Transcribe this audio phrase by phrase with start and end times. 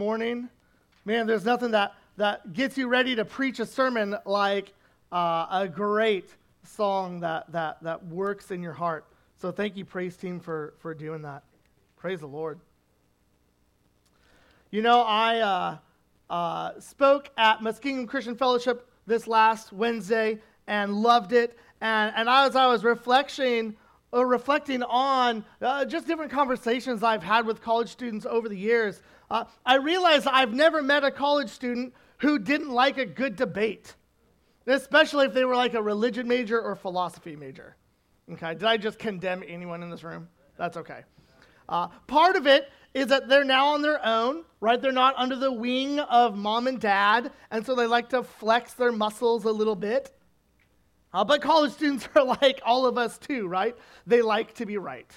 [0.00, 0.48] morning.
[1.04, 4.72] Man, there's nothing that, that gets you ready to preach a sermon like
[5.12, 6.34] uh, a great
[6.64, 9.04] song that, that, that works in your heart.
[9.42, 11.42] So thank you, praise team, for, for doing that.
[11.98, 12.60] Praise the Lord.
[14.70, 15.76] You know, I uh,
[16.30, 21.58] uh, spoke at Muskingum Christian Fellowship this last Wednesday and loved it.
[21.82, 23.76] And, and as I was reflecting,
[24.14, 29.02] uh, reflecting on uh, just different conversations I've had with college students over the years,
[29.30, 33.94] uh, I realize I've never met a college student who didn't like a good debate,
[34.66, 37.76] especially if they were like a religion major or philosophy major.
[38.32, 40.28] Okay, did I just condemn anyone in this room?
[40.56, 41.02] That's okay.
[41.68, 44.80] Uh, part of it is that they're now on their own, right?
[44.80, 48.74] They're not under the wing of mom and dad, and so they like to flex
[48.74, 50.12] their muscles a little bit.
[51.12, 53.76] Uh, but college students are like all of us too, right?
[54.06, 55.10] They like to be right.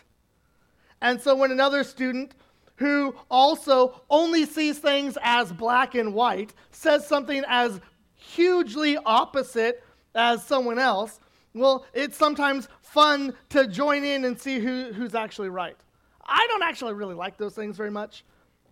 [1.02, 2.34] And so when another student
[2.76, 7.80] who also only sees things as black and white says something as
[8.16, 9.84] hugely opposite
[10.16, 11.20] as someone else,
[11.54, 15.78] well, it's sometimes fun to join in and see who, who's actually right.
[16.26, 18.24] I don't actually really like those things very much.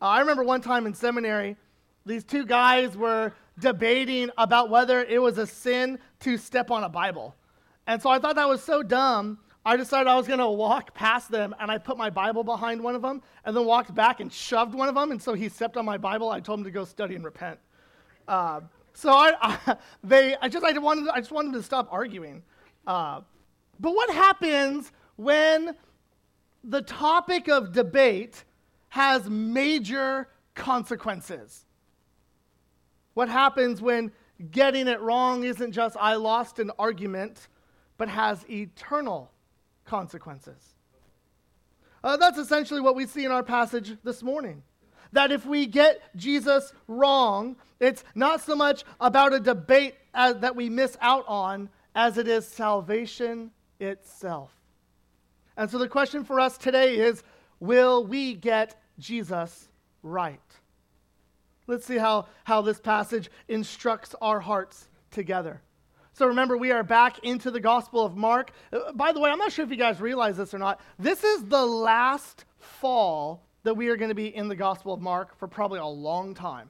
[0.02, 1.58] Uh, I remember one time in seminary,
[2.06, 6.90] these two guys were debating about whether it was a sin to step on a
[6.90, 7.36] Bible.
[7.86, 9.40] And so I thought that was so dumb.
[9.64, 12.84] I decided I was going to walk past them, and I put my Bible behind
[12.84, 15.12] one of them, and then walked back and shoved one of them.
[15.12, 16.30] And so he stepped on my Bible.
[16.30, 17.60] I told him to go study and repent.
[18.28, 18.62] Uh,
[18.94, 19.34] so I,
[19.68, 22.42] I, they, I just, I wanted, I just wanted to stop arguing.
[22.88, 23.22] Uh,
[23.80, 25.76] but what happens when
[26.64, 28.44] the topic of debate
[28.90, 31.66] has major consequences?
[33.14, 34.12] What happens when
[34.50, 37.48] getting it wrong isn't just I lost an argument,
[37.98, 39.32] but has eternal
[39.86, 40.76] consequences?
[42.04, 44.64] Uh, that's essentially what we see in our passage this morning.
[45.12, 50.56] That if we get Jesus wrong, it's not so much about a debate as, that
[50.56, 54.52] we miss out on as it is salvation itself.
[55.58, 57.24] And so the question for us today is
[57.60, 59.68] will we get Jesus
[60.02, 60.40] right?
[61.68, 65.62] Let's see how, how this passage instructs our hearts together.
[66.14, 68.52] So remember, we are back into the Gospel of Mark.
[68.74, 70.82] Uh, by the way, I'm not sure if you guys realize this or not.
[71.00, 75.02] This is the last fall that we are going to be in the Gospel of
[75.02, 76.70] Mark for probably a long time.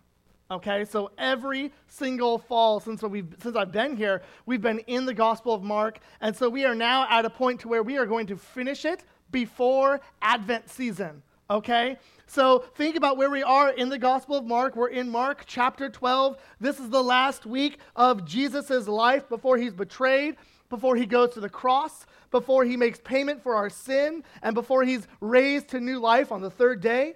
[0.52, 5.14] Okay, so every single fall since we've since I've been here, we've been in the
[5.14, 8.06] Gospel of Mark, and so we are now at a point to where we are
[8.06, 11.24] going to finish it before Advent season.
[11.52, 11.98] Okay,
[12.28, 14.78] so think about where we are in the Gospel of Mark.
[14.78, 16.38] We're in Mark chapter 12.
[16.62, 20.38] This is the last week of Jesus' life before he's betrayed,
[20.70, 24.86] before he goes to the cross, before he makes payment for our sin, and before
[24.86, 27.16] he's raised to new life on the third day.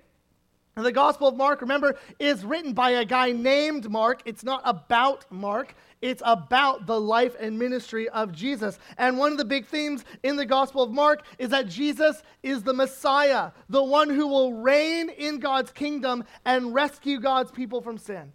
[0.76, 4.22] And the Gospel of Mark, remember, is written by a guy named Mark.
[4.26, 5.76] It's not about Mark,
[6.06, 8.78] it's about the life and ministry of Jesus.
[9.00, 12.62] And one of the big themes in the Gospel of Mark is that Jesus is
[12.62, 17.98] the Messiah, the one who will reign in God's kingdom and rescue God's people from
[17.98, 18.34] sin.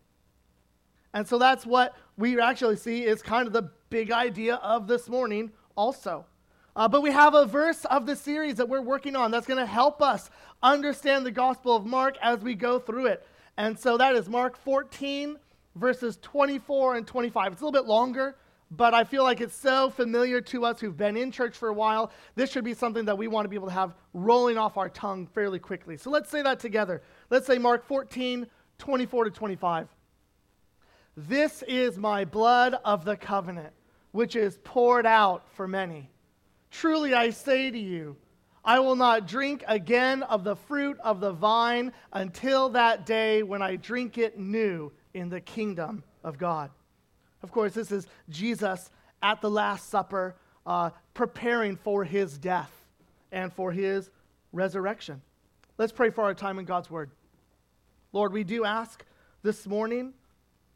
[1.15, 5.09] And so that's what we actually see is kind of the big idea of this
[5.09, 6.25] morning, also.
[6.75, 9.61] Uh, but we have a verse of the series that we're working on that's going
[9.61, 10.29] to help us
[10.61, 13.25] understand the Gospel of Mark as we go through it.
[13.57, 15.37] And so that is Mark 14,
[15.81, 17.53] verses 24 and 25.
[17.53, 18.37] It's a little bit longer,
[18.71, 21.75] but I feel like it's so familiar to us who've been in church for a
[21.75, 22.13] while.
[22.37, 24.91] This should be something that we want to be able to have rolling off our
[24.91, 25.97] tongue fairly quickly.
[25.97, 27.03] So let's say that together.
[27.31, 28.47] Let's say Mark 14,
[28.79, 29.89] 24 to 25.
[31.17, 33.73] This is my blood of the covenant,
[34.13, 36.11] which is poured out for many.
[36.71, 38.17] Truly I say to you,
[38.65, 43.63] I will not drink again of the fruit of the vine until that day when
[43.63, 46.71] I drink it new in the kingdom of God.
[47.43, 48.91] Of course, this is Jesus
[49.23, 50.37] at the Last Supper,
[50.67, 52.73] uh, preparing for his death
[53.33, 54.11] and for his
[54.53, 55.23] resurrection.
[55.79, 57.11] Let's pray for our time in God's Word.
[58.13, 59.05] Lord, we do ask
[59.43, 60.13] this morning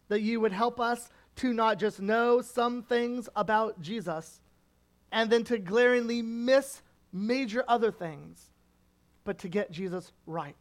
[0.09, 4.41] that you would help us to not just know some things about Jesus
[5.11, 6.83] and then to glaringly miss
[7.13, 8.51] major other things,
[9.25, 10.57] but to get Jesus right.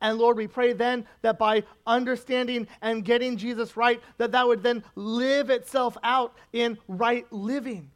[0.00, 4.62] And Lord, we pray then that by understanding and getting Jesus right, that that would
[4.62, 7.90] then live itself out in right living.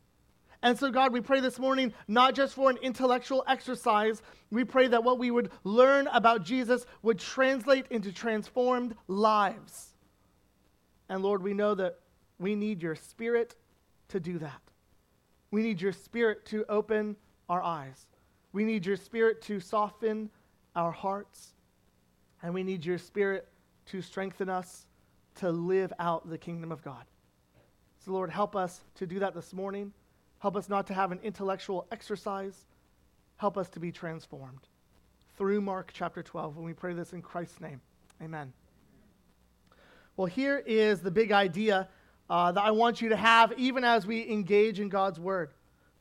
[0.62, 4.88] And so, God, we pray this morning not just for an intellectual exercise, we pray
[4.88, 9.94] that what we would learn about Jesus would translate into transformed lives.
[11.08, 11.98] And Lord, we know that
[12.38, 13.54] we need your spirit
[14.08, 14.60] to do that.
[15.50, 17.16] We need your spirit to open
[17.48, 18.06] our eyes.
[18.52, 20.30] We need your spirit to soften
[20.74, 21.52] our hearts.
[22.44, 23.48] And we need your spirit
[23.86, 24.86] to strengthen us
[25.36, 27.04] to live out the kingdom of God.
[28.04, 29.94] So, Lord, help us to do that this morning.
[30.40, 32.66] Help us not to have an intellectual exercise.
[33.38, 34.60] Help us to be transformed.
[35.38, 37.80] Through Mark chapter 12, when we pray this in Christ's name.
[38.22, 38.52] Amen.
[40.18, 41.88] Well, here is the big idea
[42.28, 45.50] uh, that I want you to have even as we engage in God's word.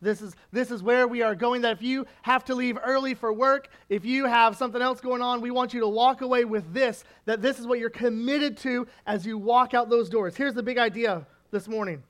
[0.03, 1.61] This is, this is where we are going.
[1.61, 5.21] That if you have to leave early for work, if you have something else going
[5.21, 8.57] on, we want you to walk away with this, that this is what you're committed
[8.57, 10.35] to as you walk out those doors.
[10.35, 12.03] Here's the big idea this morning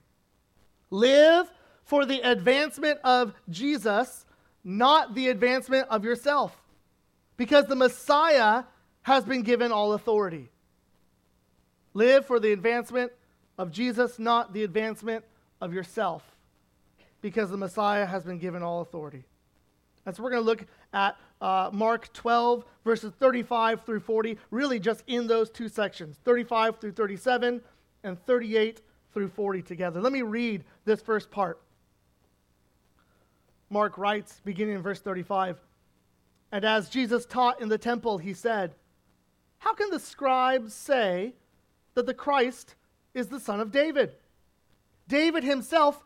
[0.90, 1.52] live
[1.84, 4.26] for the advancement of Jesus,
[4.64, 6.58] not the advancement of yourself.
[7.38, 8.64] Because the Messiah
[9.04, 10.50] has been given all authority.
[11.94, 13.12] Live for the advancement
[13.58, 15.26] of Jesus, not the advancement
[15.62, 16.33] of yourself
[17.24, 19.24] because the Messiah has been given all authority.
[20.06, 24.78] And so we're going to look at uh, Mark 12, verses 35 through 40, really
[24.78, 27.62] just in those two sections 35 through 37
[28.04, 28.82] and 38
[29.14, 30.02] through 40 together.
[30.02, 31.62] Let me read this first part.
[33.70, 35.58] Mark writes, beginning in verse 35
[36.52, 38.76] And as Jesus taught in the temple, he said,
[39.60, 41.36] How can the scribes say
[41.94, 42.76] that the Christ
[43.14, 44.16] is the son of David?
[45.08, 46.04] David himself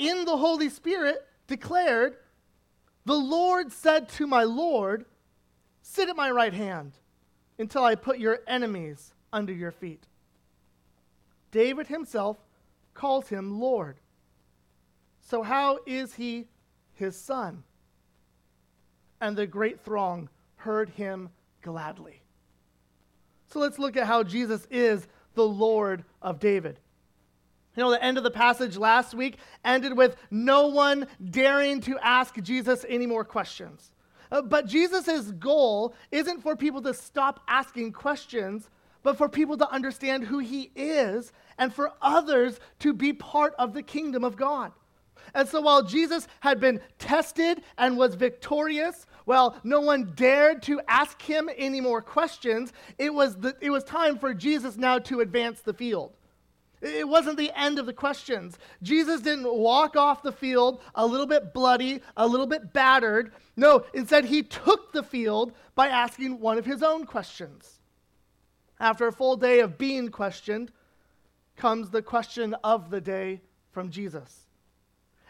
[0.00, 2.16] in the Holy Spirit declared,
[3.04, 5.04] The Lord said to my Lord,
[5.82, 6.94] Sit at my right hand
[7.58, 10.04] until I put your enemies under your feet.
[11.50, 12.38] David himself
[12.94, 13.98] calls him Lord.
[15.20, 16.46] So, how is he
[16.94, 17.62] his son?
[19.20, 21.28] And the great throng heard him
[21.60, 22.22] gladly.
[23.48, 26.80] So, let's look at how Jesus is the Lord of David.
[27.80, 31.98] You know, the end of the passage last week ended with no one daring to
[32.00, 33.92] ask Jesus any more questions.
[34.30, 38.68] Uh, but Jesus' goal isn't for people to stop asking questions,
[39.02, 43.72] but for people to understand who he is and for others to be part of
[43.72, 44.72] the kingdom of God.
[45.32, 50.82] And so while Jesus had been tested and was victorious, well, no one dared to
[50.86, 55.20] ask him any more questions, it was, the, it was time for Jesus now to
[55.20, 56.12] advance the field.
[56.80, 58.58] It wasn't the end of the questions.
[58.82, 63.32] Jesus didn't walk off the field a little bit bloody, a little bit battered.
[63.56, 67.80] No, instead, he took the field by asking one of his own questions.
[68.78, 70.72] After a full day of being questioned,
[71.56, 73.42] comes the question of the day
[73.72, 74.46] from Jesus.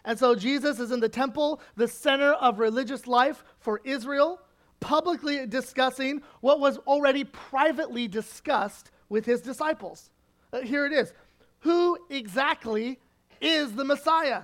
[0.05, 4.41] And so Jesus is in the temple, the center of religious life for Israel,
[4.79, 10.11] publicly discussing what was already privately discussed with his disciples.
[10.53, 11.12] Uh, here it is
[11.60, 12.98] who exactly
[13.40, 14.42] is the Messiah?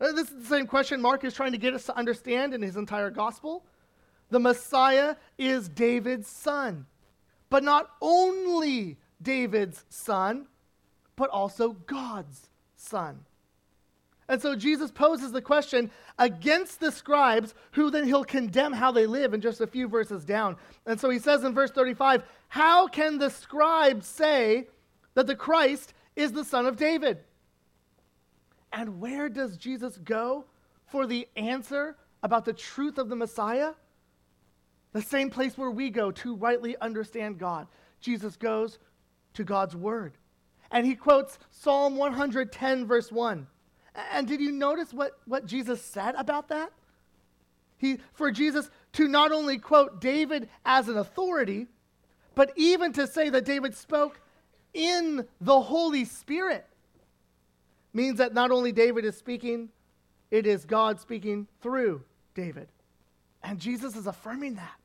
[0.00, 2.62] Uh, this is the same question Mark is trying to get us to understand in
[2.62, 3.64] his entire gospel.
[4.30, 6.86] The Messiah is David's son,
[7.50, 10.46] but not only David's son,
[11.16, 13.20] but also God's son.
[14.28, 19.06] And so Jesus poses the question against the scribes, who then he'll condemn how they
[19.06, 20.56] live in just a few verses down.
[20.86, 24.68] And so he says in verse 35 How can the scribes say
[25.14, 27.18] that the Christ is the son of David.
[28.72, 30.46] And where does Jesus go
[30.86, 33.72] for the answer about the truth of the Messiah?
[34.92, 37.66] The same place where we go to rightly understand God.
[38.00, 38.78] Jesus goes
[39.34, 40.14] to God's Word.
[40.70, 43.46] And he quotes Psalm 110, verse 1.
[44.12, 46.72] And did you notice what, what Jesus said about that?
[47.76, 51.66] He, for Jesus to not only quote David as an authority,
[52.34, 54.20] but even to say that David spoke
[54.74, 56.66] in the Holy Spirit
[57.92, 59.68] means that not only David is speaking,
[60.30, 62.02] it is God speaking through
[62.34, 62.68] David.
[63.42, 64.78] And Jesus is affirming that.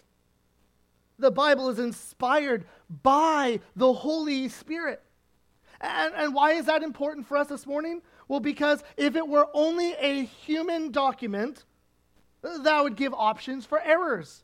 [1.20, 2.66] The Bible is inspired
[3.04, 5.02] by the Holy Spirit.
[5.80, 8.02] And, and why is that important for us this morning?
[8.28, 11.66] Well, because if it were only a human document,
[12.42, 14.44] that would give options for errors.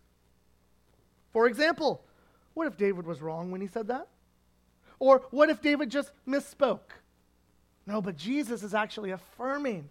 [1.32, 2.04] For example,
[2.54, 4.08] what if David was wrong when he said that?
[5.04, 6.94] Or what if David just misspoke?
[7.86, 9.90] No, but Jesus is actually affirming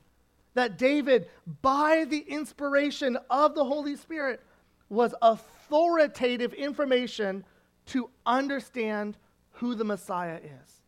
[0.54, 1.28] that David,
[1.60, 4.40] by the inspiration of the Holy Spirit,
[4.88, 7.44] was authoritative information
[7.88, 9.18] to understand
[9.50, 10.80] who the Messiah is.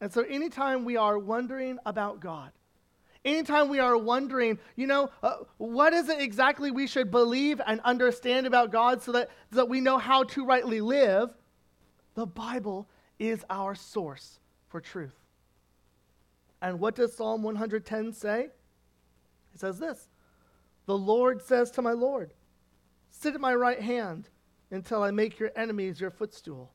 [0.00, 2.50] And so, anytime we are wondering about God,
[3.24, 7.80] anytime we are wondering, you know, uh, what is it exactly we should believe and
[7.82, 11.30] understand about God so that, so that we know how to rightly live,
[12.16, 12.88] the Bible
[13.28, 14.38] is our source
[14.68, 15.14] for truth.
[16.60, 18.48] And what does Psalm 110 say?
[19.54, 20.08] It says this
[20.86, 22.32] The Lord says to my Lord,
[23.10, 24.28] Sit at my right hand
[24.70, 26.72] until I make your enemies your footstool.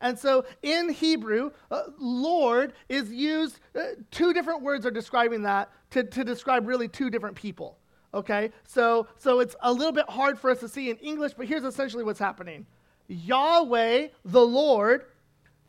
[0.00, 5.70] And so in Hebrew, uh, Lord is used, uh, two different words are describing that
[5.90, 7.78] to, to describe really two different people.
[8.12, 8.50] Okay?
[8.66, 11.64] So, so it's a little bit hard for us to see in English, but here's
[11.64, 12.66] essentially what's happening
[13.08, 15.04] Yahweh, the Lord,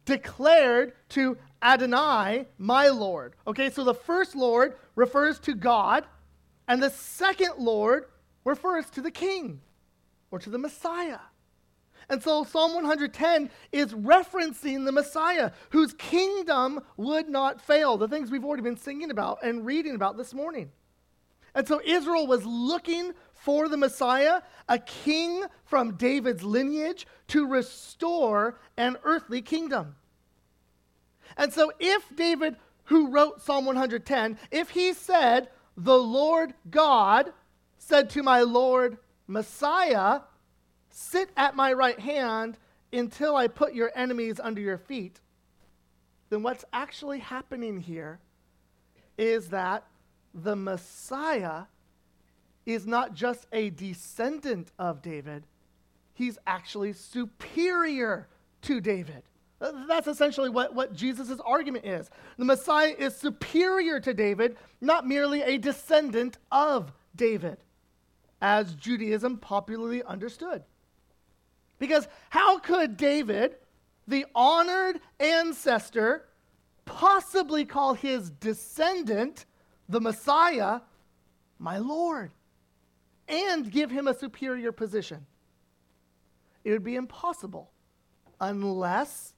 [0.05, 3.33] declared to Adonai, my Lord.
[3.48, 6.05] Okay, so the first Lord refers to God,
[6.67, 8.05] and the second Lord
[8.43, 9.62] refers to the King
[10.31, 11.19] or to the Messiah.
[12.10, 18.29] And so Psalm 110 is referencing the Messiah whose kingdom would not fail, the things
[18.29, 20.72] we've already been singing about and reading about this morning.
[21.55, 23.13] And so Israel was looking
[23.44, 29.96] for the Messiah, a king from David's lineage, to restore an earthly kingdom.
[31.36, 37.34] And so if David, who wrote Psalm 110, if he said, The Lord God
[37.78, 38.98] said to my Lord
[39.28, 40.22] Messiah,
[40.90, 42.58] Sit at my right hand
[42.94, 45.20] until I put your enemies under your feet,
[46.30, 48.20] then what's actually happening here
[49.18, 49.84] is that
[50.34, 51.64] the Messiah
[52.65, 55.43] is not just a descendant of David,
[56.13, 58.27] he's actually superior
[58.62, 59.24] to David.
[59.60, 62.10] Uh, that's essentially what, what Jesus' argument is.
[62.38, 67.58] The Messiah is superior to David, not merely a descendant of David,
[68.41, 70.63] as Judaism popularly understood.
[71.79, 73.55] Because how could David,
[74.08, 76.25] the honored ancestor,
[76.86, 79.46] possibly call his descendant,
[79.88, 80.82] the Messiah,
[81.60, 82.32] my Lord,
[83.27, 85.25] and give him a superior position?
[86.63, 87.72] It would be impossible
[88.39, 89.34] unless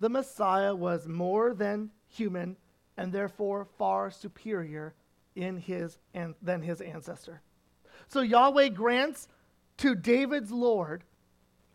[0.00, 2.56] the Messiah was more than human
[2.96, 4.94] and therefore far superior
[5.36, 5.98] in his
[6.42, 7.40] than his ancestor.
[8.08, 9.28] So Yahweh grants
[9.78, 11.04] to David's Lord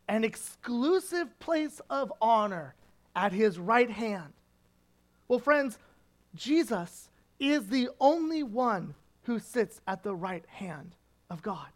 [0.07, 2.75] an exclusive place of honor
[3.15, 4.33] at his right hand.
[5.27, 5.79] Well, friends,
[6.35, 10.95] Jesus is the only one who sits at the right hand
[11.29, 11.67] of God.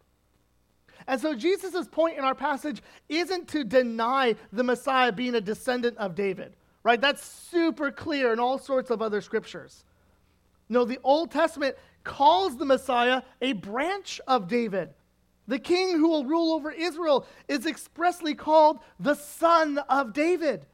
[1.06, 5.96] And so Jesus' point in our passage isn't to deny the Messiah being a descendant
[5.98, 7.00] of David, right?
[7.00, 9.84] That's super clear in all sorts of other scriptures.
[10.68, 14.90] No, the Old Testament calls the Messiah a branch of David.
[15.48, 20.66] The king who will rule over Israel is expressly called the son of David.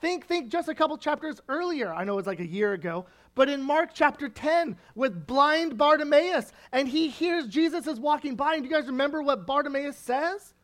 [0.00, 1.92] Think, think just a couple chapters earlier.
[1.92, 5.78] I know it was like a year ago, but in Mark chapter 10 with blind
[5.78, 8.54] Bartimaeus, and he hears Jesus is walking by.
[8.54, 10.54] And do you guys remember what Bartimaeus says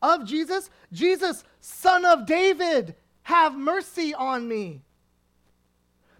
[0.00, 0.70] of Jesus?
[0.92, 4.82] Jesus, son of David, have mercy on me.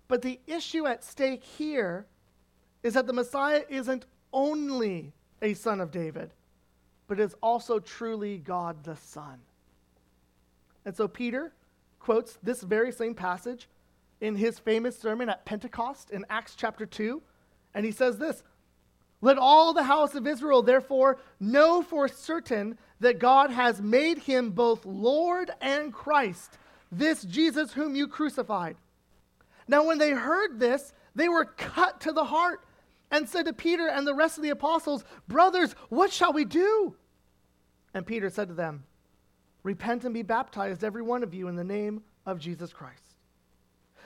[0.09, 2.07] But the issue at stake here
[2.83, 6.31] is that the Messiah isn't only a son of David,
[7.07, 9.39] but is also truly God the Son.
[10.85, 11.53] And so Peter
[12.02, 13.68] quotes this very same passage
[14.21, 17.23] in his famous sermon at Pentecost in Acts chapter 2.
[17.75, 18.42] And he says this
[19.21, 24.50] Let all the house of Israel therefore know for certain that God has made him
[24.50, 26.59] both Lord and Christ,
[26.90, 28.76] this Jesus whom you crucified.
[29.68, 32.64] Now, when they heard this, they were cut to the heart
[33.11, 36.97] and said to Peter and the rest of the apostles, Brothers, what shall we do?
[37.94, 38.85] And Peter said to them,
[39.62, 43.12] Repent and be baptized, every one of you, in the name of Jesus Christ.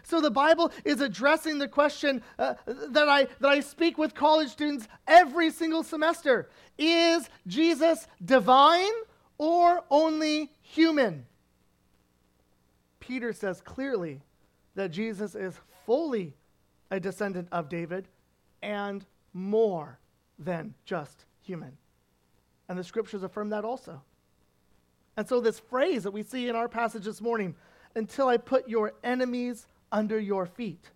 [0.02, 4.50] So the Bible is addressing the question uh, that, I, that I speak with college
[4.50, 6.48] students every single semester
[6.78, 8.92] Is Jesus divine
[9.38, 11.26] or only human?
[13.00, 14.20] Peter says clearly
[14.76, 16.34] that Jesus is fully
[16.90, 18.06] a descendant of David
[18.62, 19.98] and more
[20.38, 21.76] than just human.
[22.68, 24.02] And the scriptures affirm that also.
[25.16, 27.54] And so, this phrase that we see in our passage this morning,
[27.94, 30.90] until I put your enemies under your feet.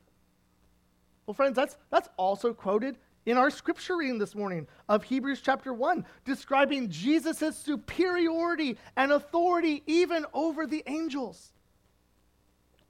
[1.27, 5.73] Well, friends, that's, that's also quoted in our scripture reading this morning of Hebrews chapter
[5.73, 11.53] 1, describing Jesus' superiority and authority even over the angels.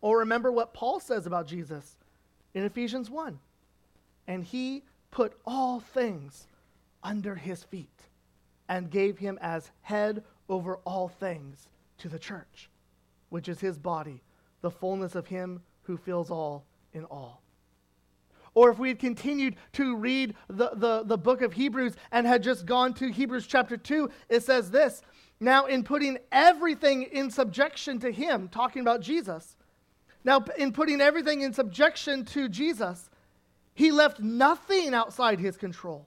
[0.00, 1.96] Or remember what Paul says about Jesus
[2.54, 3.38] in Ephesians 1
[4.26, 6.46] and he put all things
[7.02, 7.88] under his feet
[8.68, 12.68] and gave him as head over all things to the church,
[13.30, 14.22] which is his body,
[14.60, 17.42] the fullness of him who fills all in all.
[18.52, 22.42] Or if we had continued to read the, the, the book of Hebrews and had
[22.42, 25.02] just gone to Hebrews chapter 2, it says this
[25.38, 29.56] Now, in putting everything in subjection to him, talking about Jesus,
[30.24, 33.08] now, in putting everything in subjection to Jesus,
[33.74, 36.06] he left nothing outside his control.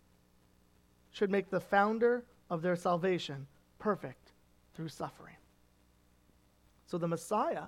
[1.11, 3.47] should make the founder of their salvation
[3.79, 4.31] perfect
[4.73, 5.35] through suffering.
[6.87, 7.65] So the Messiah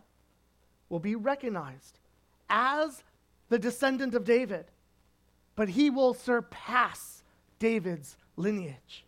[0.89, 1.99] will be recognized
[2.49, 3.03] as
[3.49, 4.65] the descendant of David,
[5.55, 7.23] but he will surpass
[7.59, 9.05] David's lineage.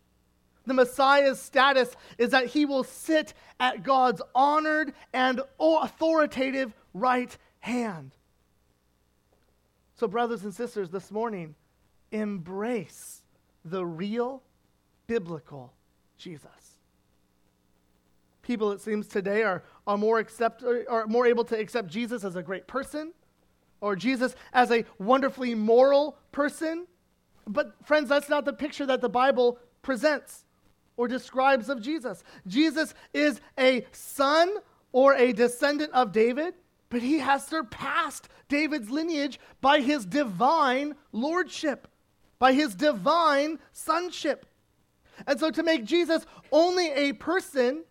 [0.66, 8.12] The Messiah's status is that he will sit at God's honored and authoritative right hand.
[9.94, 11.54] So, brothers and sisters, this morning,
[12.10, 13.22] embrace
[13.70, 14.42] the real
[15.06, 15.72] biblical
[16.18, 16.78] Jesus.
[18.42, 22.36] People, it seems, today are, are, more accept, are more able to accept Jesus as
[22.36, 23.12] a great person
[23.80, 26.86] or Jesus as a wonderfully moral person.
[27.46, 30.44] But, friends, that's not the picture that the Bible presents
[30.96, 32.22] or describes of Jesus.
[32.46, 34.54] Jesus is a son
[34.92, 36.54] or a descendant of David,
[36.88, 41.88] but he has surpassed David's lineage by his divine lordship,
[42.38, 44.46] by his divine sonship.
[45.26, 47.84] And so to make Jesus only a person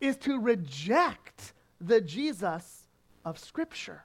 [0.00, 2.86] is to reject the Jesus
[3.24, 4.04] of Scripture.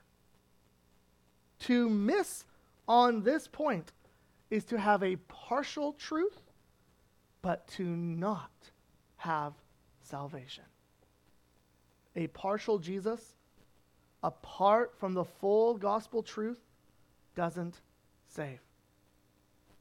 [1.60, 2.44] To miss
[2.86, 3.92] on this point
[4.50, 6.40] is to have a partial truth,
[7.42, 8.50] but to not
[9.16, 9.54] have
[10.02, 10.64] salvation.
[12.16, 13.34] A partial Jesus,
[14.22, 16.60] apart from the full gospel truth,
[17.34, 17.80] doesn't
[18.28, 18.60] save.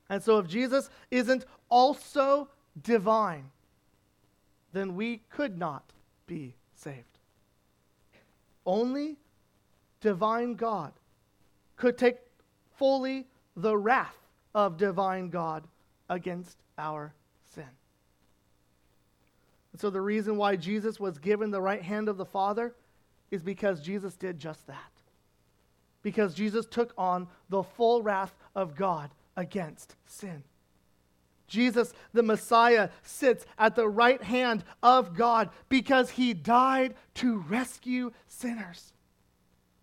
[0.09, 2.49] And so, if Jesus isn't also
[2.81, 3.49] divine,
[4.73, 5.83] then we could not
[6.27, 7.19] be saved.
[8.65, 9.17] Only
[10.01, 10.91] divine God
[11.77, 12.17] could take
[12.77, 14.17] fully the wrath
[14.53, 15.63] of divine God
[16.09, 17.13] against our
[17.53, 17.65] sin.
[19.71, 22.75] And so, the reason why Jesus was given the right hand of the Father
[23.31, 24.77] is because Jesus did just that.
[26.03, 30.43] Because Jesus took on the full wrath of God against sin.
[31.47, 38.11] Jesus, the Messiah, sits at the right hand of God because he died to rescue
[38.27, 38.93] sinners.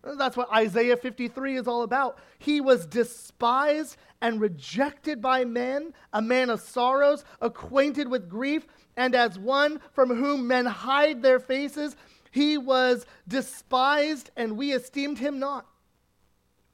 [0.02, 2.18] That's what Isaiah 53 is all about.
[2.38, 9.14] He was despised and rejected by men, a man of sorrows, acquainted with grief, and
[9.14, 11.96] as one from whom men hide their faces,
[12.30, 15.66] he was despised and we esteemed him not.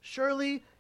[0.01, 0.65] Surely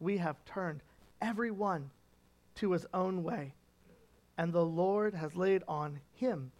[0.00, 0.82] We have turned
[1.20, 1.90] every one
[2.56, 3.54] to his own way,
[4.36, 6.52] and the Lord has laid on him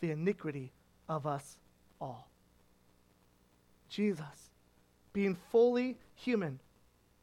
[0.00, 0.72] the iniquity
[1.08, 1.58] of us
[2.00, 2.28] all.
[3.88, 4.50] Jesus,
[5.12, 6.58] being fully human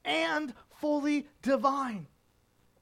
[0.05, 2.07] and fully divine,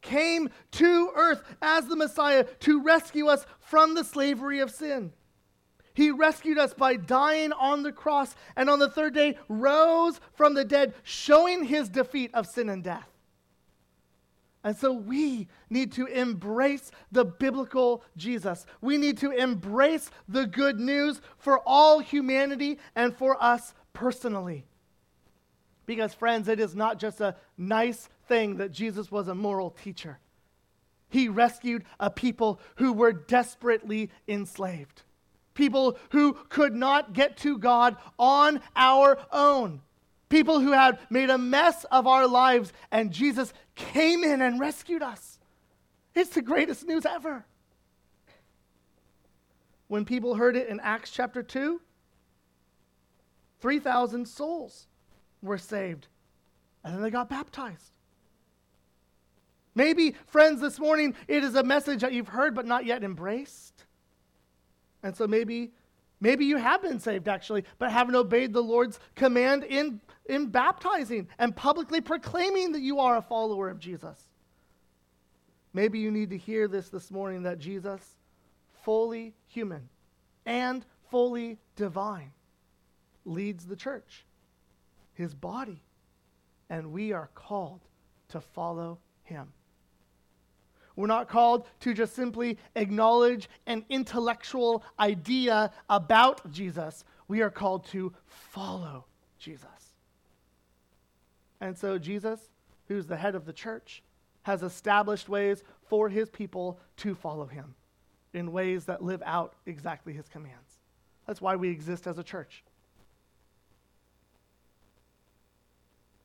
[0.01, 5.11] came to earth as the Messiah to rescue us from the slavery of sin.
[5.97, 10.53] He rescued us by dying on the cross and on the third day rose from
[10.53, 13.09] the dead, showing his defeat of sin and death.
[14.63, 18.67] And so we need to embrace the biblical Jesus.
[18.79, 24.67] We need to embrace the good news for all humanity and for us personally.
[25.87, 30.19] Because, friends, it is not just a nice thing that Jesus was a moral teacher.
[31.09, 35.01] He rescued a people who were desperately enslaved,
[35.57, 39.81] people who could not get to God on our own
[40.29, 45.01] people who had made a mess of our lives, and Jesus came in and rescued
[45.01, 45.39] us.
[46.15, 47.45] It's the greatest news ever.
[49.87, 51.79] When people heard it in Acts chapter 2,
[53.61, 54.87] 3,000 souls
[55.41, 56.07] were saved,
[56.83, 57.91] and then they got baptized.
[59.75, 63.85] Maybe, friends, this morning it is a message that you've heard but not yet embraced.
[65.07, 65.71] And so maybe
[66.19, 71.27] Maybe you have been saved actually, but haven't obeyed the Lord's command in, in baptizing
[71.37, 74.19] and publicly proclaiming that you are a follower of Jesus.
[75.73, 78.01] Maybe you need to hear this this morning that Jesus,
[78.83, 79.89] fully human
[80.45, 82.31] and fully divine,
[83.23, 84.25] leads the church,
[85.13, 85.83] his body,
[86.67, 87.81] and we are called
[88.29, 89.53] to follow him.
[90.97, 97.05] We're not called to just simply acknowledge an intellectual idea about Jesus.
[97.27, 99.05] We are called to follow
[99.37, 99.69] Jesus.
[101.61, 102.49] And so, Jesus,
[102.87, 104.01] who's the head of the church,
[104.41, 107.75] has established ways for his people to follow him
[108.33, 110.79] in ways that live out exactly his commands.
[111.27, 112.63] That's why we exist as a church.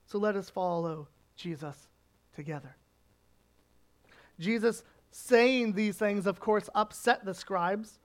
[0.07, 1.77] So let us follow Jesus
[2.35, 2.75] together.
[4.39, 7.99] Jesus saying these things, of course, upset the scribes,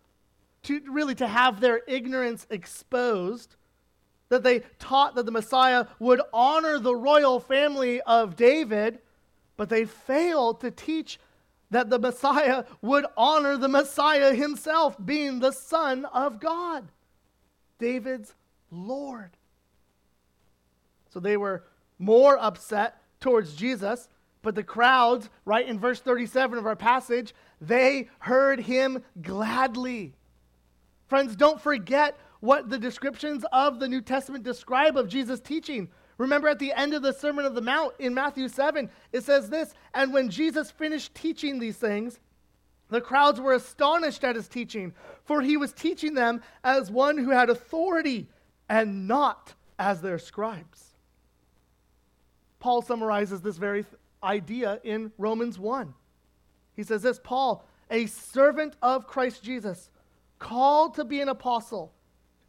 [0.63, 3.55] to really to have their ignorance exposed,
[4.29, 8.99] that they taught that the Messiah would honor the royal family of David,
[9.55, 11.19] but they failed to teach
[11.71, 16.89] that the Messiah would honor the Messiah himself, being the Son of God,
[17.79, 18.33] David's
[18.71, 19.31] Lord.
[21.09, 21.63] So they were
[21.99, 24.09] more upset towards Jesus,
[24.47, 30.13] but the crowds, right in verse 37 of our passage, they heard him gladly.
[31.09, 35.89] Friends, don't forget what the descriptions of the New Testament describe of Jesus' teaching.
[36.17, 39.49] Remember at the end of the Sermon of the Mount in Matthew 7, it says
[39.49, 42.17] this And when Jesus finished teaching these things,
[42.87, 44.93] the crowds were astonished at his teaching,
[45.25, 48.29] for he was teaching them as one who had authority
[48.69, 50.85] and not as their scribes.
[52.59, 53.85] Paul summarizes this very
[54.23, 55.93] idea in Romans 1.
[56.75, 59.89] He says this Paul, a servant of Christ Jesus,
[60.39, 61.93] called to be an apostle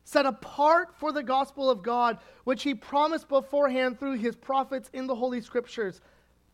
[0.09, 5.07] set apart for the gospel of God, which he promised beforehand through his prophets in
[5.07, 6.01] the Holy Scriptures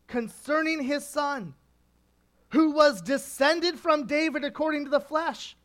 [0.07, 1.53] concerning his son,
[2.49, 5.55] who was descended from David according to the flesh,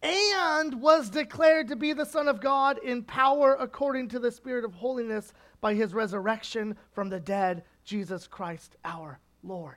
[0.00, 4.64] and was declared to be the Son of God in power according to the Spirit
[4.64, 9.76] of holiness by his resurrection from the dead, Jesus Christ our Lord.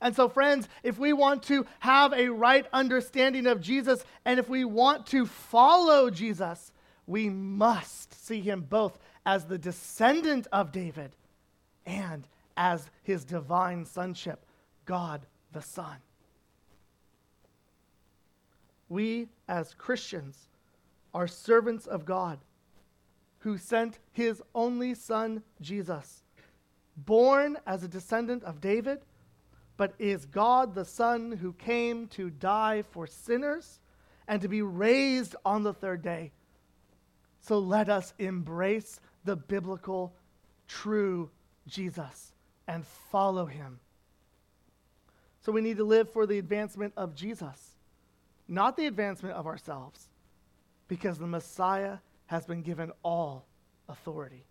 [0.00, 4.48] And so, friends, if we want to have a right understanding of Jesus and if
[4.48, 6.72] we want to follow Jesus,
[7.06, 11.16] we must see him both as the descendant of David
[11.86, 14.44] and as his divine sonship,
[14.84, 15.96] God the Son.
[18.88, 20.48] We, as Christians,
[21.14, 22.38] are servants of God
[23.40, 26.22] who sent his only Son, Jesus,
[26.96, 29.00] born as a descendant of David
[29.76, 33.80] but is God the Son who came to die for sinners
[34.26, 36.32] and to be raised on the third day.
[37.40, 40.14] So let us embrace the biblical,
[40.66, 41.30] true
[41.68, 42.32] Jesus
[42.66, 43.78] and follow him.
[45.42, 47.76] So we need to live for the advancement of Jesus,
[48.48, 50.08] not the advancement of ourselves,
[50.88, 53.46] because the Messiah has been given all
[53.88, 54.44] authority.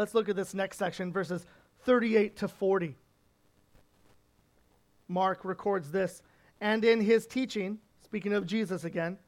[0.00, 1.44] Let's look at this next section, verses
[1.84, 2.96] 38 to 40.
[5.08, 6.22] Mark records this.
[6.58, 9.18] And in his teaching, speaking of Jesus again,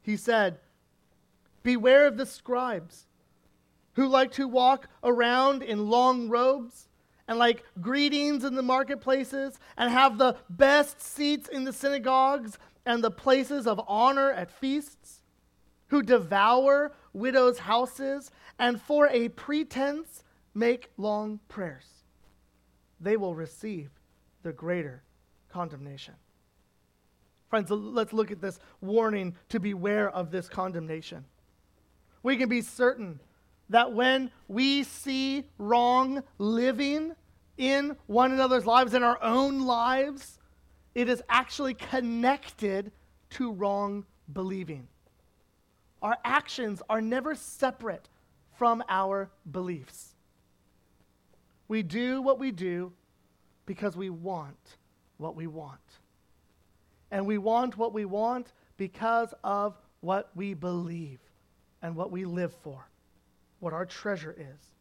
[0.00, 0.60] he said,
[1.62, 3.04] Beware of the scribes
[3.96, 6.88] who like to walk around in long robes
[7.28, 13.04] and like greetings in the marketplaces and have the best seats in the synagogues and
[13.04, 15.20] the places of honor at feasts,
[15.88, 21.86] who devour widows' houses and for a pretense make long prayers.
[23.00, 23.90] They will receive
[24.42, 25.02] the greater
[25.48, 26.14] condemnation.
[27.48, 31.24] Friends, let's look at this warning to beware of this condemnation.
[32.22, 33.20] We can be certain
[33.70, 37.12] that when we see wrong living
[37.56, 40.38] in one another's lives, in our own lives,
[40.94, 42.92] it is actually connected
[43.30, 44.88] to wrong believing.
[46.02, 48.08] Our actions are never separate
[48.58, 50.14] from our beliefs.
[51.68, 52.92] We do what we do
[53.66, 54.76] because we want
[55.16, 55.80] what we want.
[57.10, 61.20] And we want what we want because of what we believe
[61.82, 62.88] and what we live for,
[63.60, 64.72] what our treasure is.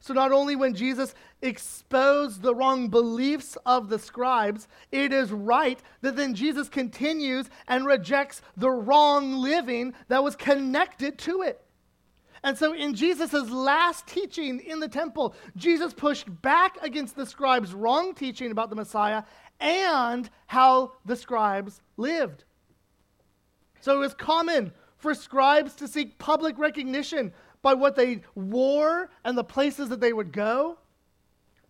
[0.00, 5.80] So, not only when Jesus exposed the wrong beliefs of the scribes, it is right
[6.00, 11.61] that then Jesus continues and rejects the wrong living that was connected to it.
[12.44, 17.72] And so, in Jesus' last teaching in the temple, Jesus pushed back against the scribes'
[17.72, 19.22] wrong teaching about the Messiah
[19.60, 22.44] and how the scribes lived.
[23.80, 29.38] So, it was common for scribes to seek public recognition by what they wore and
[29.38, 30.78] the places that they would go.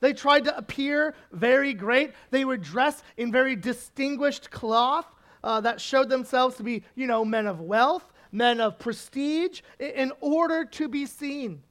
[0.00, 2.12] They tried to appear very great.
[2.30, 5.06] They were dressed in very distinguished cloth
[5.44, 10.12] uh, that showed themselves to be, you know, men of wealth men of prestige in
[10.20, 11.62] order to be seen.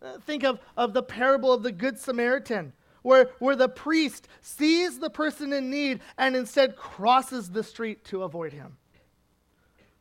[0.00, 4.98] Uh, think of, of the parable of the Good Samaritan, where, where the priest sees
[4.98, 8.76] the person in need and instead crosses the street to avoid him.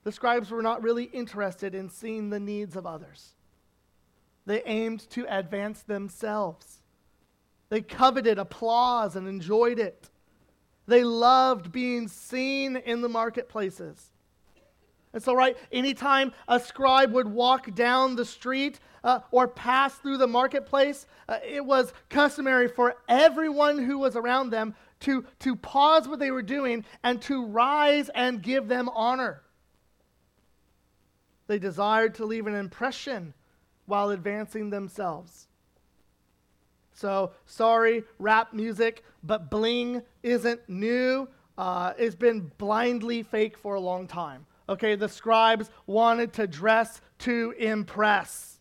[0.03, 3.33] The scribes were not really interested in seeing the needs of others.
[4.45, 6.83] They aimed to advance themselves.
[7.69, 10.09] They coveted applause and enjoyed it.
[10.85, 14.11] They loved being seen in the marketplaces.
[15.15, 20.17] And so, right, anytime a scribe would walk down the street uh, or pass through
[20.17, 26.05] the marketplace, uh, it was customary for everyone who was around them to, to pause
[26.05, 29.41] what they were doing and to rise and give them honor.
[31.47, 33.33] They desired to leave an impression
[33.85, 35.47] while advancing themselves.
[36.91, 41.29] So, sorry, rap music, but bling isn't new.
[41.57, 44.45] Uh, it's been blindly fake for a long time.
[44.67, 48.55] Okay, the scribes wanted to dress to impress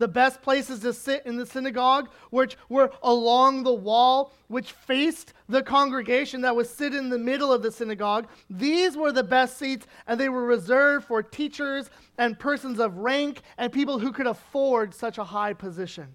[0.00, 5.34] the best places to sit in the synagogue, which were along the wall, which faced
[5.46, 8.26] the congregation that was sit in the middle of the synagogue.
[8.48, 13.42] These were the best seats, and they were reserved for teachers and persons of rank
[13.58, 16.14] and people who could afford such a high position.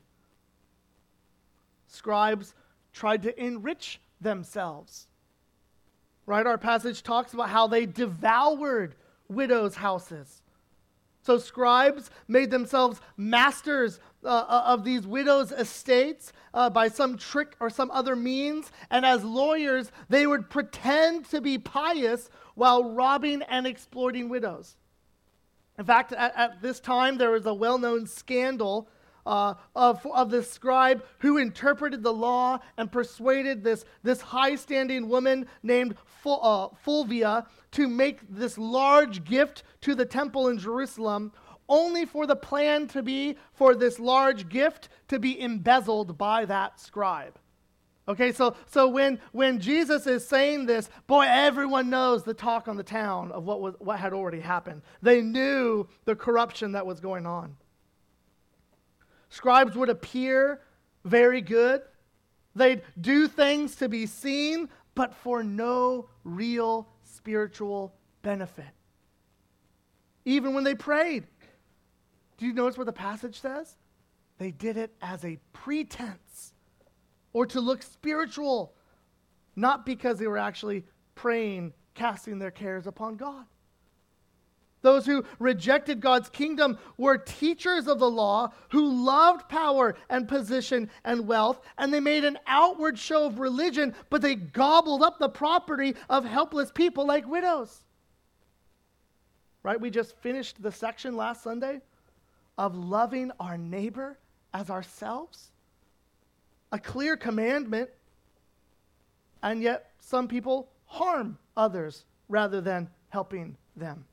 [1.85, 2.55] Scribes
[2.91, 5.05] tried to enrich themselves.
[6.25, 6.45] Right?
[6.45, 8.95] Our passage talks about how they devoured
[9.27, 10.41] widows' houses.
[11.21, 17.55] So scribes made themselves masters uh, uh, of these widows' estates uh, by some trick
[17.59, 18.71] or some other means.
[18.91, 24.77] And as lawyers, they would pretend to be pious while robbing and exploiting widows.
[25.79, 28.87] In fact, at, at this time, there was a well known scandal
[29.25, 35.09] uh, of, of this scribe who interpreted the law and persuaded this, this high standing
[35.09, 41.31] woman named Ful, uh, Fulvia to make this large gift to the temple in Jerusalem,
[41.67, 46.79] only for the plan to be for this large gift to be embezzled by that
[46.79, 47.39] scribe.
[48.07, 52.77] Okay, so, so when, when Jesus is saying this, boy, everyone knows the talk on
[52.77, 54.83] the town of what, was, what had already happened.
[55.01, 57.55] They knew the corruption that was going on.
[59.35, 60.61] Scribes would appear
[61.03, 61.81] very good,
[62.55, 68.71] they'd do things to be seen, but for no real spiritual benefit.
[70.23, 71.27] Even when they prayed.
[72.37, 73.75] Do you notice what the passage says?
[74.37, 76.53] They did it as a pretense
[77.33, 78.73] or to look spiritual,
[79.57, 83.43] not because they were actually praying, casting their cares upon God.
[84.85, 90.91] Those who rejected God's kingdom were teachers of the law who loved power and position
[91.03, 95.27] and wealth, and they made an outward show of religion, but they gobbled up the
[95.27, 97.83] property of helpless people like widows.
[99.63, 99.81] Right?
[99.81, 101.81] We just finished the section last Sunday
[102.55, 104.19] of loving our neighbor
[104.53, 105.49] as ourselves.
[106.71, 107.89] A clear commandment,
[109.41, 114.05] and yet some people harm others rather than helping them.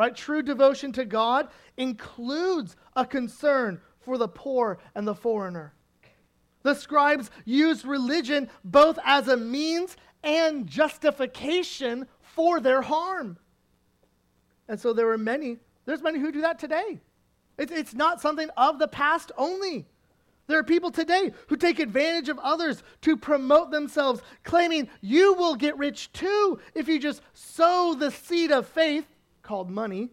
[0.00, 0.16] Right?
[0.16, 5.74] True devotion to God includes a concern for the poor and the foreigner.
[6.62, 13.36] The scribes used religion both as a means and justification for their harm.
[14.68, 17.02] And so there were many, there's many who do that today.
[17.58, 19.84] It's, it's not something of the past only.
[20.46, 25.56] There are people today who take advantage of others to promote themselves, claiming you will
[25.56, 29.04] get rich too if you just sow the seed of faith
[29.50, 30.08] called money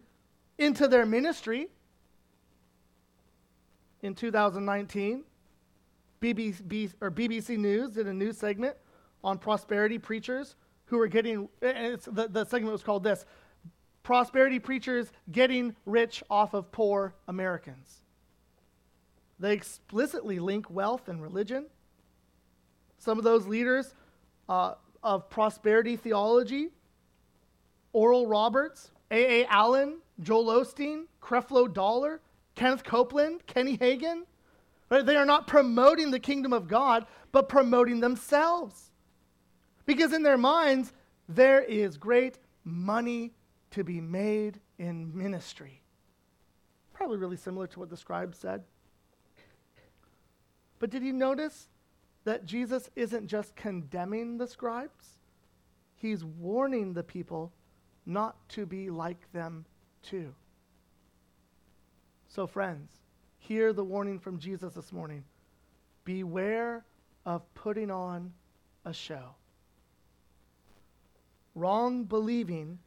[0.58, 1.68] into their ministry.
[4.02, 5.22] In 2019,
[6.20, 8.74] BBC, or BBC News did a news segment
[9.22, 13.24] on prosperity preachers who were getting, the, the segment was called this
[14.02, 17.98] Prosperity Preachers Getting Rich Off of Poor Americans.
[19.38, 21.66] They explicitly link wealth and religion.
[22.98, 23.94] Some of those leaders
[24.48, 26.70] uh, of prosperity theology,
[27.92, 29.46] Oral Roberts, A.A.
[29.46, 32.20] Allen, Joel Osteen, Creflo Dollar,
[32.54, 34.22] Kenneth Copeland, Kenny Hagin.
[34.90, 35.04] Right?
[35.04, 38.90] They are not promoting the kingdom of God, but promoting themselves.
[39.86, 40.92] Because in their minds,
[41.28, 43.32] there is great money
[43.70, 45.82] to be made in ministry.
[46.92, 48.64] Probably really similar to what the scribe said.
[50.78, 51.68] But did you notice
[52.24, 55.18] that Jesus isn't just condemning the scribes?
[55.96, 57.52] He's warning the people
[58.08, 59.66] not to be like them
[60.02, 60.34] too.
[62.26, 62.90] So, friends,
[63.38, 65.24] hear the warning from Jesus this morning
[66.04, 66.86] beware
[67.26, 68.32] of putting on
[68.86, 69.34] a show.
[71.54, 72.78] Wrong believing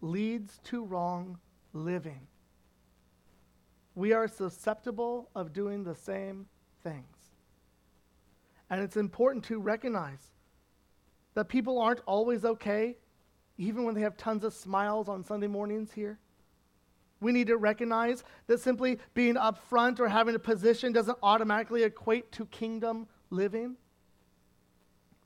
[0.00, 1.38] leads to wrong
[1.74, 2.26] living.
[3.94, 6.46] We are susceptible of doing the same
[6.82, 7.32] things.
[8.70, 10.32] And it's important to recognize
[11.34, 12.96] that people aren't always okay,
[13.56, 16.18] even when they have tons of smiles on Sunday mornings here.
[17.20, 21.82] We need to recognize that simply being up front or having a position doesn't automatically
[21.82, 23.76] equate to kingdom living.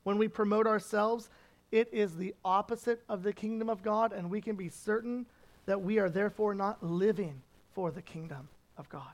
[0.03, 1.29] When we promote ourselves,
[1.71, 5.25] it is the opposite of the kingdom of God, and we can be certain
[5.65, 7.41] that we are therefore not living
[7.73, 9.13] for the kingdom of God.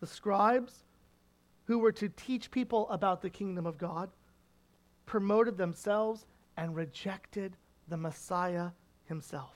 [0.00, 0.84] The scribes
[1.64, 4.10] who were to teach people about the kingdom of God
[5.04, 7.56] promoted themselves and rejected
[7.88, 8.70] the Messiah
[9.04, 9.54] himself.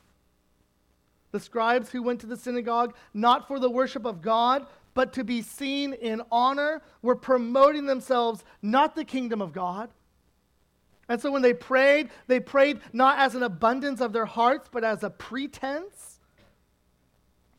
[1.32, 5.24] The scribes who went to the synagogue not for the worship of God, but to
[5.24, 9.90] be seen in honor, were promoting themselves, not the kingdom of God.
[11.08, 14.84] And so when they prayed, they prayed not as an abundance of their hearts, but
[14.84, 16.18] as a pretense.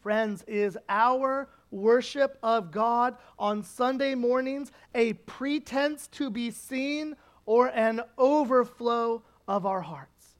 [0.01, 7.67] Friends, is our worship of God on Sunday mornings a pretense to be seen or
[7.67, 10.35] an overflow of our hearts?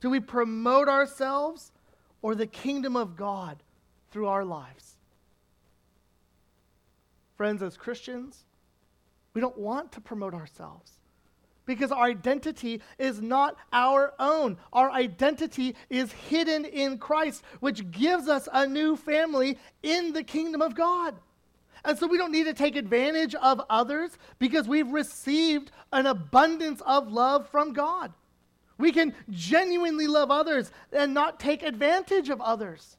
[0.00, 1.72] Do we promote ourselves
[2.22, 3.62] or the kingdom of God
[4.10, 4.96] through our lives?
[7.36, 8.44] Friends, as Christians,
[9.34, 10.92] we don't want to promote ourselves
[11.66, 14.56] because our identity is not our own.
[14.72, 20.62] Our identity is hidden in Christ, which gives us a new family in the kingdom
[20.62, 21.14] of God.
[21.84, 26.82] And so we don't need to take advantage of others because we've received an abundance
[26.84, 28.12] of love from God.
[28.78, 32.96] We can genuinely love others and not take advantage of others.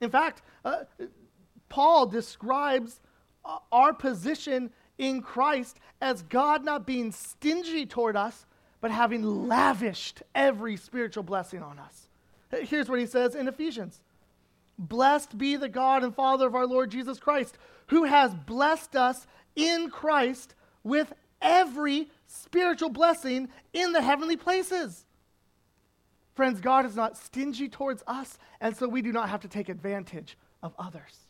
[0.00, 0.84] In fact, uh,
[1.68, 3.00] Paul describes
[3.72, 8.46] our position in Christ as God not being stingy toward us,
[8.80, 12.08] but having lavished every spiritual blessing on us.
[12.50, 14.00] Here's what he says in Ephesians
[14.78, 19.26] Blessed be the God and Father of our Lord Jesus Christ, who has blessed us
[19.56, 21.12] in Christ with
[21.42, 25.04] every spiritual blessing in the heavenly places.
[26.34, 29.68] Friends, God is not stingy towards us, and so we do not have to take
[29.68, 31.26] advantage of others.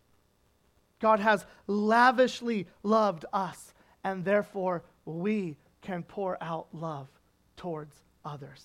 [1.01, 3.73] God has lavishly loved us,
[4.05, 7.09] and therefore we can pour out love
[7.57, 8.65] towards others.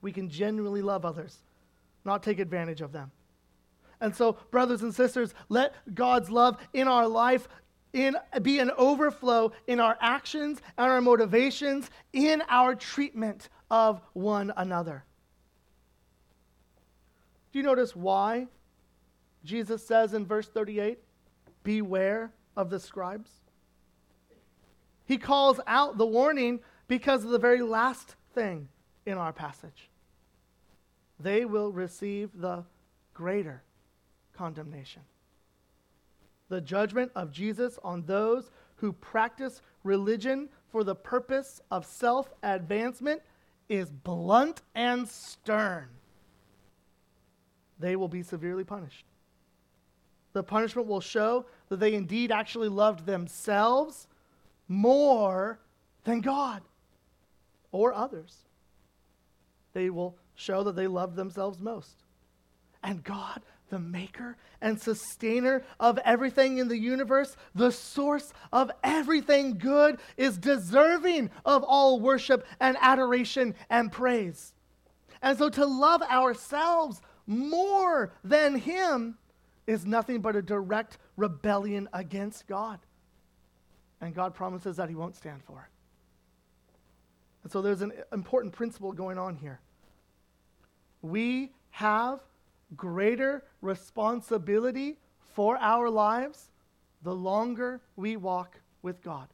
[0.00, 1.38] We can genuinely love others,
[2.04, 3.10] not take advantage of them.
[4.02, 7.48] And so, brothers and sisters, let God's love in our life
[7.92, 14.52] in, be an overflow in our actions and our motivations, in our treatment of one
[14.56, 15.04] another.
[17.52, 18.48] Do you notice why
[19.44, 20.98] Jesus says in verse 38,
[21.62, 23.30] Beware of the scribes.
[25.04, 28.68] He calls out the warning because of the very last thing
[29.06, 29.90] in our passage.
[31.20, 32.64] They will receive the
[33.14, 33.62] greater
[34.42, 35.02] condemnation.
[36.48, 43.22] The judgment of Jesus on those who practice religion for the purpose of self advancement
[43.68, 45.86] is blunt and stern.
[47.78, 49.04] They will be severely punished.
[50.32, 54.08] The punishment will show that they indeed actually loved themselves
[54.66, 55.60] more
[56.02, 56.62] than God
[57.70, 58.38] or others.
[59.72, 62.02] They will show that they loved themselves most.
[62.82, 63.40] And God,
[63.72, 70.36] the maker and sustainer of everything in the universe, the source of everything good, is
[70.36, 74.52] deserving of all worship and adoration and praise.
[75.22, 79.16] And so to love ourselves more than Him
[79.66, 82.78] is nothing but a direct rebellion against God.
[84.02, 85.72] And God promises that He won't stand for it.
[87.42, 89.60] And so there's an important principle going on here.
[91.00, 92.20] We have
[92.76, 94.98] greater responsibility
[95.34, 96.50] for our lives
[97.02, 99.28] the longer we walk with God.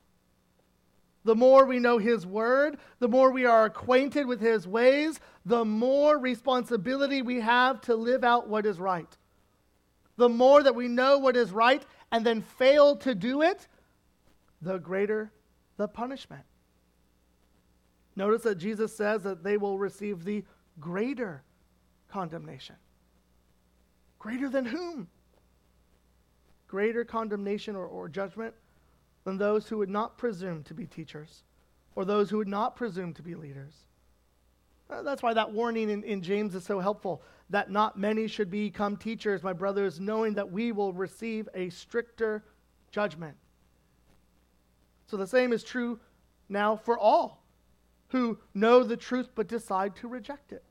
[1.25, 5.65] The more we know His Word, the more we are acquainted with His ways, the
[5.65, 9.17] more responsibility we have to live out what is right
[10.19, 11.83] the more that we know what is right
[12.13, 13.69] and then fail to do it,
[14.61, 15.33] the greater
[15.79, 16.43] the punishment.
[18.17, 20.45] Notice that Jesus says that they will receive the
[20.81, 21.45] greater
[22.09, 22.75] condemnation.
[24.19, 25.09] Greater than whom?
[26.67, 28.55] Greater condemnation or, or judgment
[29.25, 31.45] than those who would not presume to be teachers
[31.95, 33.85] or those who would not presume to be leaders.
[34.91, 38.51] Uh, that's why that warning in, in James is so helpful that not many should
[38.51, 42.45] become teachers, my brothers, knowing that we will receive a stricter
[42.91, 43.37] judgment.
[45.07, 46.01] So the same is true
[46.49, 47.43] now for all.
[48.09, 50.65] who know the truth but decide to reject it.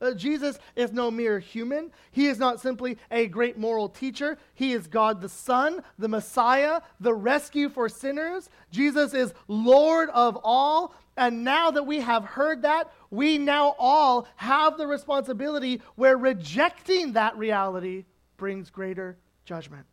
[0.00, 1.90] Uh, Jesus is no mere human.
[2.10, 4.38] He is not simply a great moral teacher.
[4.54, 8.48] He is God the Son, the Messiah, the rescue for sinners.
[8.70, 10.94] Jesus is Lord of all.
[11.16, 17.12] And now that we have heard that, we now all have the responsibility where rejecting
[17.12, 18.06] that reality
[18.38, 19.84] brings greater judgment.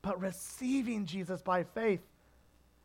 [0.00, 2.00] But receiving Jesus by faith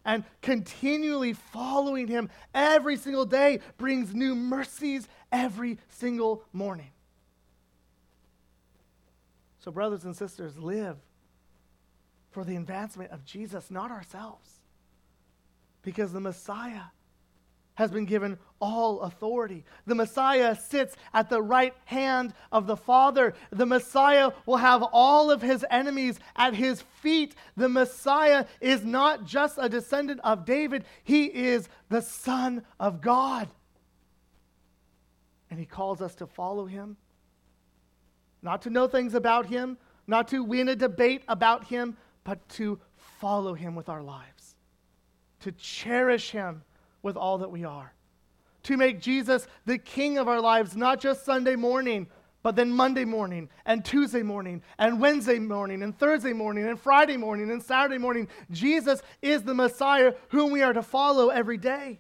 [0.08, 6.92] and continually following him every single day brings new mercies every single morning.
[9.60, 10.98] So, brothers and sisters, live
[12.32, 14.50] for the advancement of Jesus, not ourselves.
[15.82, 16.84] Because the Messiah
[17.78, 19.64] has been given all authority.
[19.86, 23.36] The Messiah sits at the right hand of the Father.
[23.52, 27.36] The Messiah will have all of his enemies at his feet.
[27.56, 33.48] The Messiah is not just a descendant of David, he is the Son of God.
[35.50, 36.98] And he calls us to follow him,
[38.42, 42.80] not to know things about him, not to win a debate about him, but to
[42.96, 44.56] follow him with our lives,
[45.42, 46.64] to cherish him
[47.02, 47.94] with all that we are.
[48.64, 52.08] To make Jesus the king of our lives, not just Sunday morning,
[52.44, 57.18] but then Monday morning, and Tuesday morning, and Wednesday morning, and Thursday morning, and Friday
[57.18, 58.28] morning, and Saturday morning.
[58.52, 62.00] Jesus is the Messiah whom we are to follow every day.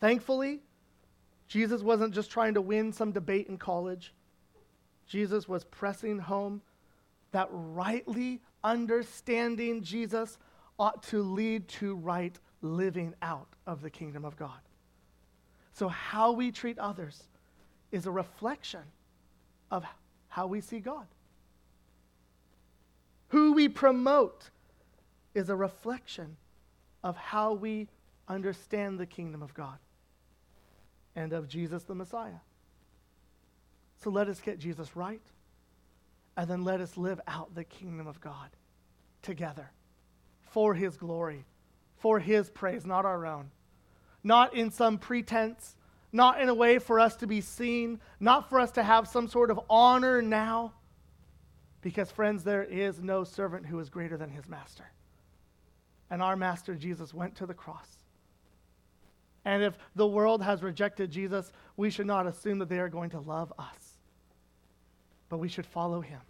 [0.00, 0.60] Thankfully,
[1.48, 4.12] Jesus wasn't just trying to win some debate in college.
[5.06, 6.60] Jesus was pressing home
[7.32, 10.38] that rightly understanding Jesus
[10.78, 14.60] ought to lead to right living out of the kingdom of God.
[15.72, 17.24] So, how we treat others
[17.92, 18.82] is a reflection
[19.70, 19.84] of
[20.28, 21.06] how we see God.
[23.28, 24.50] Who we promote
[25.34, 26.36] is a reflection
[27.02, 27.88] of how we
[28.26, 29.78] understand the kingdom of God
[31.18, 32.40] and of Jesus the Messiah.
[34.02, 35.22] So let us get Jesus right,
[36.36, 38.50] and then let us live out the kingdom of God
[39.22, 39.70] together
[40.50, 41.44] for his glory
[41.98, 43.50] for his praise, not our own.
[44.24, 45.76] Not in some pretense,
[46.12, 49.28] not in a way for us to be seen, not for us to have some
[49.28, 50.72] sort of honor now.
[51.80, 54.90] Because, friends, there is no servant who is greater than his master.
[56.10, 57.97] And our master Jesus went to the cross.
[59.48, 63.08] And if the world has rejected Jesus, we should not assume that they are going
[63.10, 63.96] to love us,
[65.30, 66.20] but we should follow him.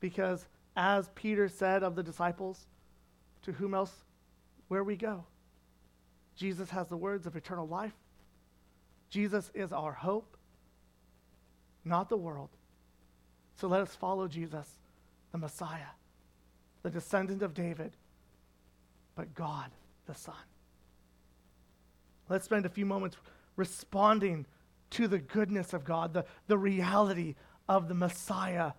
[0.00, 2.66] Because, as Peter said of the disciples,
[3.42, 3.94] to whom else,
[4.66, 5.22] where we go.
[6.34, 7.94] Jesus has the words of eternal life.
[9.10, 10.36] Jesus is our hope,
[11.84, 12.50] not the world.
[13.54, 14.68] So let us follow Jesus,
[15.30, 15.94] the Messiah,
[16.82, 17.92] the descendant of David,
[19.14, 19.70] but God
[20.06, 20.34] the Son.
[22.28, 23.16] Let's spend a few moments
[23.56, 24.46] responding
[24.90, 27.34] to the goodness of God, the, the reality
[27.68, 28.72] of the Messiah,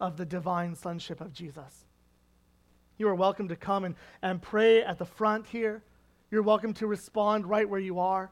[0.00, 1.86] of the divine sonship of Jesus.
[2.98, 5.82] You are welcome to come and, and pray at the front here.
[6.30, 8.30] You're welcome to respond right where you are.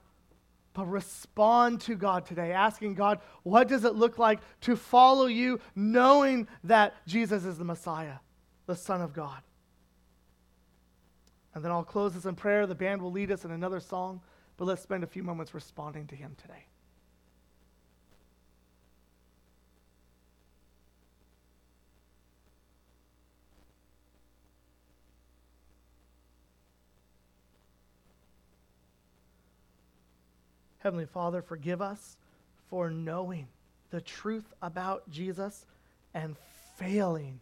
[0.74, 5.60] But respond to God today, asking God, what does it look like to follow you,
[5.74, 8.16] knowing that Jesus is the Messiah,
[8.66, 9.42] the Son of God?
[11.54, 12.66] And then I'll close this in prayer.
[12.66, 14.20] The band will lead us in another song,
[14.56, 16.66] but let's spend a few moments responding to Him today.
[30.82, 32.16] Heavenly Father, forgive us
[32.68, 33.46] for knowing
[33.90, 35.64] the truth about Jesus
[36.12, 36.34] and
[36.76, 37.38] failing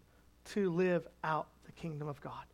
[0.52, 2.44] to live out the kingdom of God.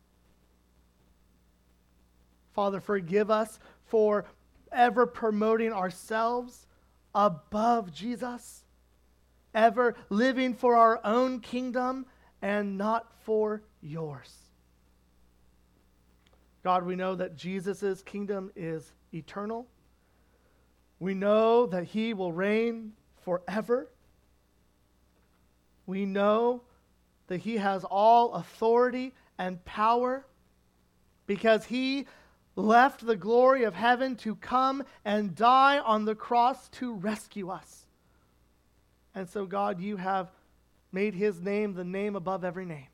[2.57, 4.25] Father, forgive us for
[4.73, 6.67] ever promoting ourselves
[7.15, 8.65] above Jesus,
[9.53, 12.05] ever living for our own kingdom
[12.41, 14.35] and not for yours.
[16.65, 19.67] God, we know that Jesus' kingdom is eternal
[20.99, 22.93] we know that he will reign
[23.23, 23.91] forever.
[25.85, 26.63] We know
[27.27, 30.25] that he has all authority and power
[31.27, 32.07] because he
[32.57, 37.85] left the glory of heaven to come and die on the cross to rescue us.
[39.15, 40.29] And so, God, you have
[40.91, 42.87] made his name the name above every name.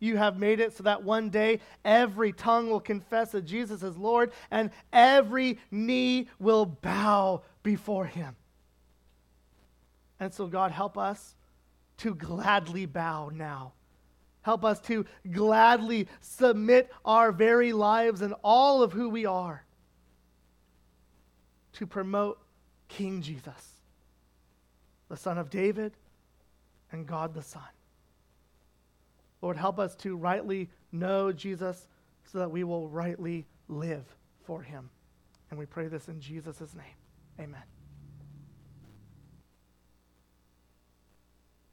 [0.00, 3.96] You have made it so that one day every tongue will confess that Jesus is
[3.96, 8.36] Lord and every knee will bow before him.
[10.18, 11.34] And so, God, help us
[11.98, 13.72] to gladly bow now
[14.44, 19.64] Help us to gladly submit our very lives and all of who we are
[21.72, 22.38] to promote
[22.88, 23.72] King Jesus,
[25.08, 25.92] the Son of David
[26.92, 27.62] and God the Son.
[29.40, 31.88] Lord, help us to rightly know Jesus
[32.30, 34.04] so that we will rightly live
[34.44, 34.90] for him.
[35.50, 37.40] And we pray this in Jesus' name.
[37.40, 37.73] Amen.